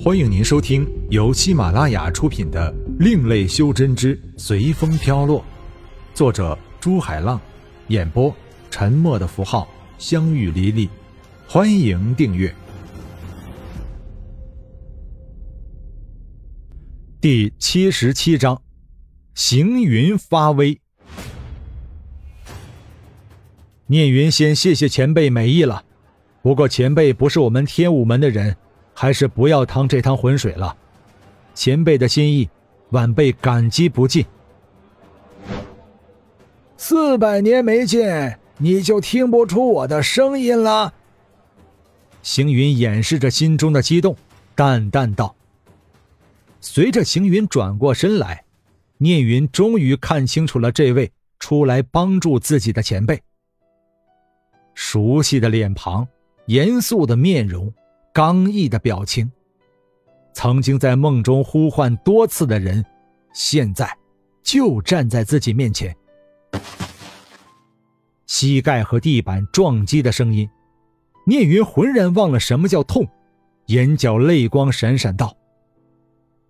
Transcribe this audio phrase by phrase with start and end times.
[0.00, 5.40] 欢迎您收听由喜马拉雅出品的《另类修真之随风飘落》，
[6.14, 7.40] 作者朱海浪，
[7.88, 8.32] 演播
[8.70, 9.68] 沉默的符号、
[9.98, 10.88] 相遇离离。
[11.48, 12.54] 欢迎订阅。
[17.20, 18.62] 第七十七章，
[19.34, 20.80] 行云发威。
[23.88, 25.84] 聂云先谢谢前辈美意了，
[26.40, 28.56] 不过前辈不是我们天武门的人。
[29.00, 30.76] 还是不要趟这趟浑水了，
[31.54, 32.50] 前辈的心意，
[32.90, 34.26] 晚辈感激不尽。
[36.76, 40.92] 四百年没见，你就听不出我的声音了？
[42.24, 44.16] 行云掩饰着心中的激动，
[44.56, 45.32] 淡淡道。
[46.60, 48.42] 随着行云转过身来，
[48.96, 53.22] 聂云终于看清楚了这位出来帮助自己的前辈。
[54.74, 56.04] 熟悉的脸庞，
[56.46, 57.72] 严肃的面容。
[58.18, 59.30] 刚毅的表情，
[60.32, 62.84] 曾经在梦中呼唤多次的人，
[63.32, 63.96] 现在
[64.42, 65.94] 就站在自己面前。
[68.26, 70.50] 膝盖和地板撞击的声音，
[71.26, 73.06] 聂云浑然忘了什么叫痛，
[73.66, 75.36] 眼角泪光闪闪道：“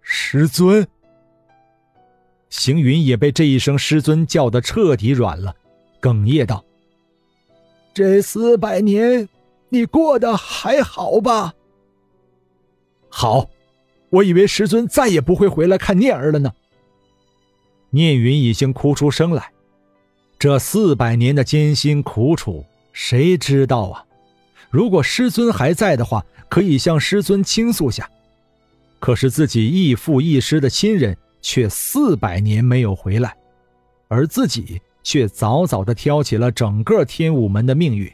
[0.00, 0.88] 师尊。”
[2.48, 5.54] 行云也被这一声“师尊”叫得彻底软了，
[6.00, 6.64] 哽咽道
[7.92, 9.28] ：“这四百年。”
[9.70, 11.54] 你过得还好吧？
[13.08, 13.48] 好，
[14.10, 16.52] 我以为师尊再也不会回来看念儿了呢。
[17.90, 19.50] 聂云已经哭出声来，
[20.38, 24.04] 这四百年的艰辛苦楚，谁知道啊？
[24.70, 28.08] 如果师尊还在的话，可以向师尊倾诉下。
[29.00, 33.36] 可是自己亦父亦师的亲人却四百年没有回来，
[34.08, 38.12] 而自己却早早的挑起了整个天武门的命运。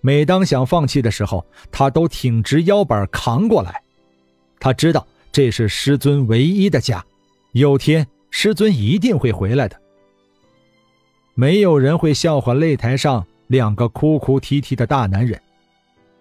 [0.00, 3.82] 每当想放弃的时候，他都挺直腰板扛过来。
[4.60, 7.04] 他知道这是师尊唯一的家，
[7.52, 9.80] 有天师尊一定会回来的。
[11.34, 15.40] 没有人会笑话擂台上两个哭哭啼啼的大男人。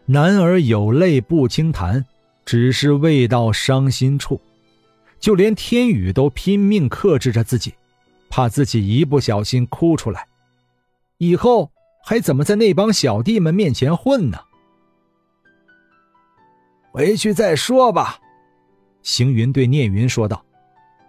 [0.06, 2.06] 男儿有泪不轻弹，
[2.46, 4.40] 只是未到伤心处。
[5.20, 7.74] 就连天宇都拼命克制着自己，
[8.30, 10.26] 怕自己一不小心哭出来，
[11.20, 11.72] 以后。
[12.08, 14.38] 还怎么在那帮小弟们面前混呢？
[16.94, 18.18] 回去再说吧。”
[19.04, 20.42] 行云对聂云说道。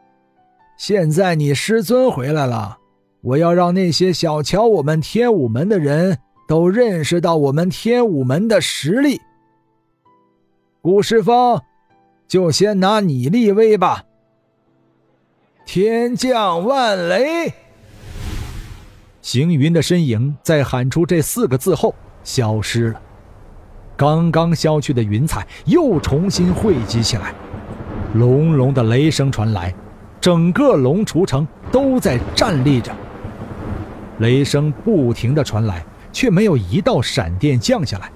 [0.77, 2.79] “现在你师尊回来了，
[3.21, 9.21] 我要让那些小瞧我们天武门的人都认识到我们天武门的实力。
[10.81, 11.63] 古时峰，
[12.27, 14.03] 就先拿你立威吧。
[15.65, 17.55] 天降万雷。”
[19.31, 21.95] 行云的身影在喊出这四个字后
[22.25, 23.01] 消失了，
[23.95, 27.35] 刚刚消去的云彩又重新汇集起来，
[28.15, 29.75] 隆隆的雷声传来，
[30.19, 32.91] 整个龙雏城都在站立着。
[34.21, 38.11] 雷声不停的传来，却没有一道闪电降下来。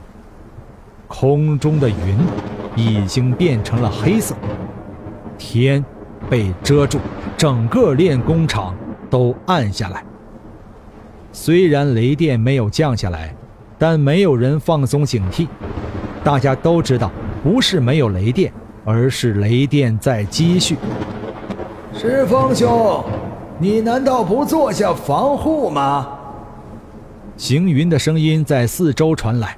[1.09, 2.19] 空中的云
[2.75, 4.35] 已经变成了黑色，
[5.37, 5.85] 天
[6.31, 6.99] 被遮住，
[7.37, 8.75] 整个练功场
[9.11, 10.03] 都暗下来。
[11.33, 13.35] 虽然雷电没有降下来，
[13.79, 15.49] 但没有人放松警惕。
[16.23, 17.11] 大家都知道，
[17.43, 18.53] 不是没有雷电，
[18.85, 20.77] 而是雷电在积蓄。
[21.95, 23.03] 石峰兄，
[23.59, 26.19] 你难道不做下防护吗？
[27.37, 29.57] 行云的声音在四周传来。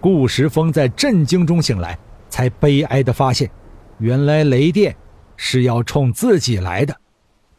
[0.00, 1.98] 顾时峰在震惊中醒来，
[2.28, 3.50] 才悲哀地发现，
[3.98, 4.94] 原来雷电
[5.36, 6.94] 是要冲自己来的。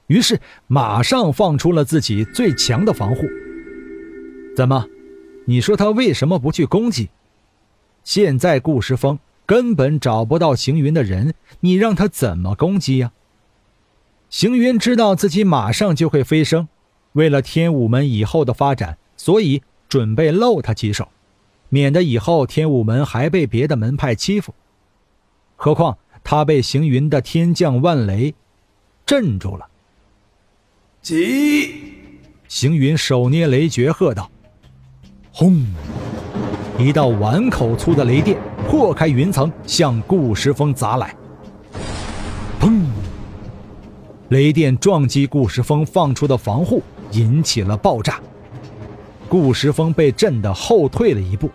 [0.08, 3.28] 于是马上放出了自己最强的防护。
[4.56, 4.88] 怎么？
[5.46, 7.10] 你说他为什么不去攻击？
[8.04, 13.12] 现在顾时风根本找不到行云的人，你让他怎么攻击呀？
[14.30, 16.68] 行云知道自己马上就会飞升，
[17.14, 21.10] 为了天武门以后的发展，所以准备露他几手，
[21.70, 24.54] 免得以后天武门还被别的门派欺负。
[25.56, 28.34] 何况他被行云的天降万雷
[29.06, 29.68] 镇住了。
[31.04, 31.84] 急！
[32.48, 34.32] 行云手捏雷诀，喝道
[35.34, 35.62] ：“轰！”
[36.80, 38.38] 一道碗口粗的雷电
[38.70, 41.14] 破开云层，向顾时风砸来。
[42.58, 42.86] 砰！
[44.30, 48.22] 雷电撞击顾时风放出的防护，引起了爆炸。
[49.28, 51.52] 顾时风被震得后退了一步。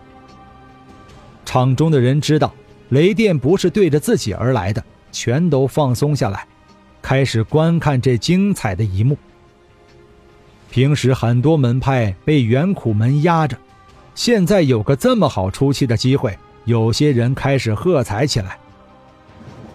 [1.46, 2.52] 场中的人知道
[2.90, 6.46] 雷电不是对着自己而来的，全都放松下来，
[7.00, 9.16] 开始观看这精彩的一幕。
[10.70, 13.56] 平时很多门派被元苦门压着，
[14.14, 18.58] 现在有个这么好出气的机会，有些人开始喝彩起来，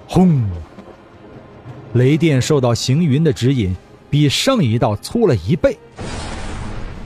[0.07, 0.43] 轰！
[1.93, 3.75] 雷电受到行云的指引，
[4.09, 5.77] 比上一道粗了一倍。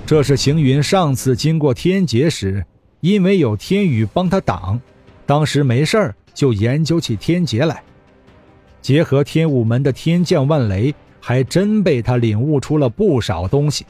[0.05, 2.65] 这是行云上次经过天劫时，
[3.01, 4.79] 因为有天宇帮他挡，
[5.25, 7.83] 当时没事儿就研究起天劫来。
[8.81, 10.95] 结合天武门的天降万雷，
[11.27, 13.85] 还真被他领悟出了不少东西。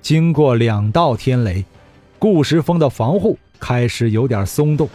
[0.00, 1.64] 经过两道天雷，
[2.16, 4.88] 顾时风的防护开始有点松动。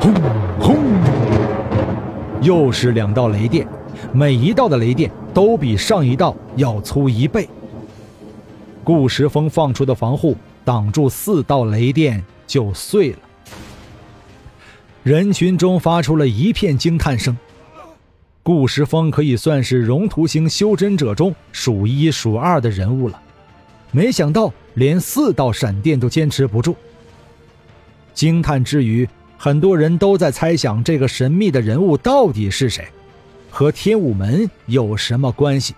[0.00, 0.14] 轰
[0.58, 0.78] 轰！
[2.40, 3.68] 又是两道雷电，
[4.10, 7.46] 每一道的雷电都比上一道要粗一倍。
[8.82, 13.18] 顾时风放出的防护挡住四道雷电就碎了。
[15.02, 17.36] 人群中发出了一片惊叹声。
[18.48, 23.20] 顾时风可以算是荣图星修真者中数一数二的人物了，
[23.90, 26.74] 没想到连四道闪电都坚持不住。
[28.14, 29.06] 惊叹之余，
[29.36, 32.88] 很多人都在猜想这个神秘的人物到底是谁，
[33.50, 35.74] 和天武门有什么关系。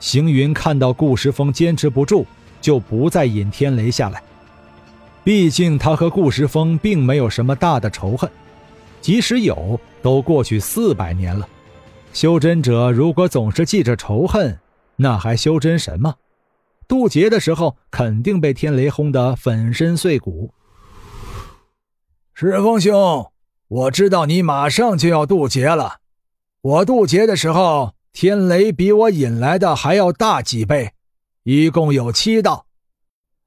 [0.00, 2.26] 行云看到顾时风坚持不住，
[2.60, 4.20] 就不再引天雷下来。
[5.22, 8.28] 毕竟他和顾时风并没有什么大的仇恨，
[9.06, 11.48] 即使有，都过去四百年了。
[12.12, 14.58] 修真者如果总是记着仇恨，
[14.96, 16.16] 那还修真什么？
[16.88, 20.52] 渡劫的时候肯定被天雷轰得粉身碎骨。
[22.34, 23.30] 石峰兄，
[23.68, 25.98] 我知道你马上就要渡劫了。
[26.60, 30.94] 我渡劫的时候，天雷比我引来的还要大几倍，
[31.44, 32.66] 一共有七道。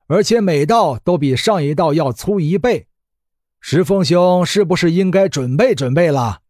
[0.08, 2.88] 而且每道都比上一道要粗一倍，
[3.62, 6.42] 石峰兄是不是应该准备准备了？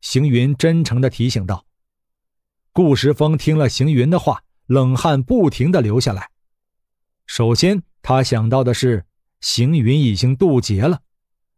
[0.00, 1.66] 行云真诚的提醒道。
[2.72, 6.30] 顾石峰听了行云的话，冷汗不停的流下来。
[7.26, 9.06] 首先，他想到的是，
[9.40, 11.00] 行云已经渡劫了，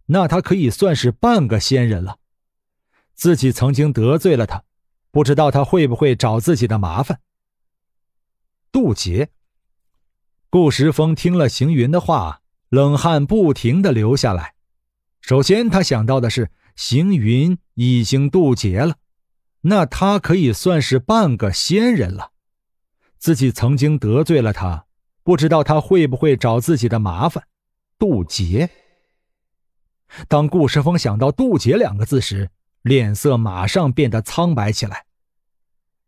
[0.07, 2.19] 那他可以算是半个仙人了。
[3.15, 4.63] 自己曾经得罪了他，
[5.11, 7.21] 不知道他会不会找自己的麻烦。
[8.71, 9.31] 渡劫。
[10.49, 12.43] 顾时风听了行云的话，
[12.77, 14.53] 冷汗不停的流下来。
[15.23, 18.97] 首先，他想到的是行云已经渡劫了，
[19.63, 22.33] 那他可以算是半个仙人了。
[23.17, 24.85] 自己曾经得罪了他，
[25.23, 27.45] 不知道他会不会找自己的麻烦。
[27.99, 28.69] 渡劫。
[30.29, 32.51] 当顾时风想到“渡劫”两个字时，
[32.83, 35.07] 脸色马上变得苍白起来，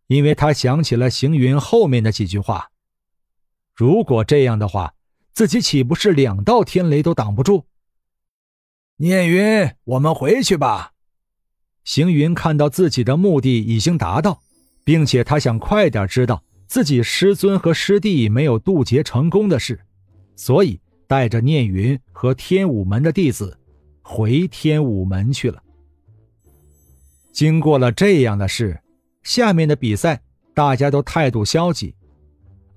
[0.09, 2.71] 因为他想起了行云后面的几句话。
[3.75, 4.93] 如果这样的话，
[5.39, 7.63] 自己岂不是两道天雷都挡不住？
[8.97, 10.95] 念云，我们回去吧。
[11.85, 14.43] 行云看到自己的目的已经达到，
[14.83, 19.79] 并且他想快点知道自己师尊和师弟没有渡劫成功的事，
[20.35, 23.57] 所以带着念云和天武门的弟子
[24.03, 25.63] 回天武门去了。
[27.33, 28.81] 经过了这样的事，
[29.23, 30.21] 下面的比赛
[30.53, 31.95] 大家都态度消极。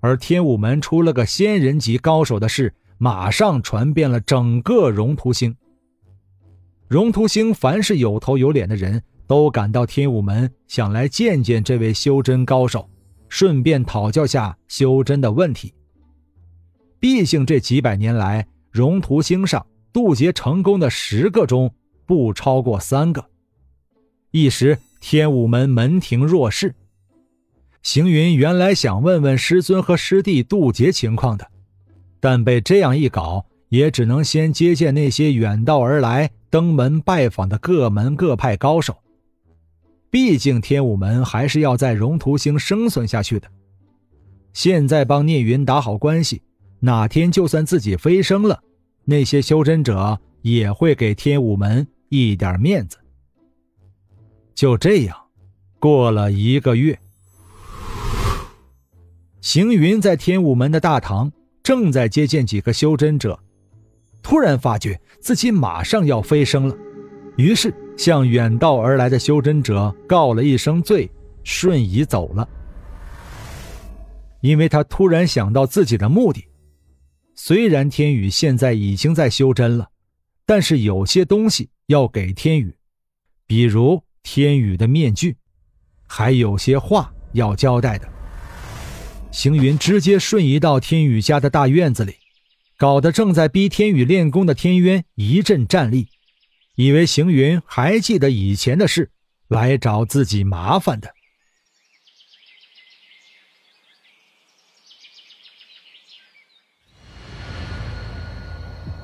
[0.01, 5.55] 而天武门出了个仙人级高手的事，马上传遍了整个荣图星。
[6.87, 12.89] 荣图星凡是有头有脸的人都赶到天武门，想来见见这位修真高手，
[13.29, 15.73] 顺便讨教下修真的问题。
[16.99, 21.73] 毕竟这几百年来，荣图星上渡劫成功的十个中
[22.05, 23.23] 不超过三个，
[24.31, 26.75] 一时天武门门庭若市。
[27.83, 31.47] 行云原来想问问师尊和师弟渡劫情况的，
[32.19, 38.97] 但被这样一搞，也只能先接见那些远道而来登门拜访的各门各派高手。
[40.11, 43.47] 毕竟天武门还是要在荣图星生存下去的。
[44.53, 46.41] 现在帮聂云打好关系，
[46.81, 48.61] 哪天就算自己飞升了，
[49.05, 52.97] 那些修真者也会给天武门一点面子。
[54.53, 55.17] 就这样，
[55.79, 56.99] 过了一个月。
[59.41, 61.31] 行云在天武门的大堂
[61.63, 63.39] 正在接见几个修真者，
[64.21, 66.77] 突然发觉自己马上要飞升了，
[67.37, 71.09] 于是向远道而来的修真者告了一声罪，
[71.43, 72.47] 瞬移走了。
[74.41, 76.47] 因为他突然想到自己的目的，
[77.35, 79.89] 虽然天宇现在已经在修真了，
[80.45, 82.75] 但是有些东西要给天宇，
[83.47, 85.37] 比如天宇的面具，
[86.05, 88.07] 还有些话要交代的。
[89.31, 92.15] 行云直接瞬移到天宇家的大院子里，
[92.77, 96.09] 搞得正在逼天宇练功的天渊一阵战栗，
[96.75, 99.09] 以为行云还记得以前的事，
[99.47, 101.13] 来找自己麻烦的。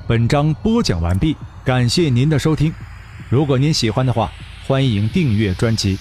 [0.06, 2.72] 本章播讲完毕，感谢您的收听。
[3.30, 4.32] 如果您喜欢的话，
[4.66, 5.98] 欢迎订阅专辑，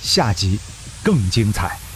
[0.00, 0.58] 下集
[1.02, 1.89] 更精彩。